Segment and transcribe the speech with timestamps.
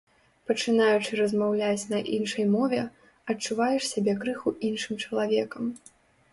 [0.51, 2.81] Пачынаючы размаўляць на іншай мове,
[3.33, 5.73] адчуваеш сябе крыху іншым чалавекам.